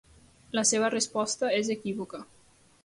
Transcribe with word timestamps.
La 0.59 0.63
seva 0.69 0.89
resposta 0.95 1.53
és 1.61 1.71
equívoca. 1.77 2.25